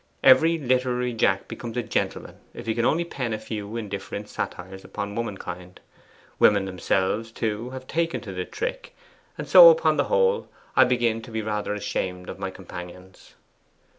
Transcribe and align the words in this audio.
Every 0.23 0.57
literary 0.57 1.13
Jack 1.13 1.47
becomes 1.47 1.77
a 1.77 1.83
gentleman 1.83 2.37
if 2.55 2.65
he 2.65 2.73
can 2.73 2.85
only 2.85 3.03
pen 3.05 3.33
a 3.33 3.37
few 3.37 3.77
indifferent 3.77 4.29
satires 4.29 4.83
upon 4.83 5.13
womankind: 5.13 5.79
women 6.39 6.65
themselves, 6.65 7.31
too, 7.31 7.69
have 7.69 7.85
taken 7.85 8.19
to 8.21 8.31
the 8.33 8.43
trick; 8.45 8.95
and 9.37 9.47
so, 9.47 9.69
upon 9.69 9.97
the 9.97 10.05
whole, 10.05 10.47
I 10.75 10.85
begin 10.85 11.21
to 11.21 11.29
be 11.29 11.43
rather 11.43 11.75
ashamed 11.75 12.29
of 12.29 12.39
my 12.39 12.49
companions. 12.49 13.35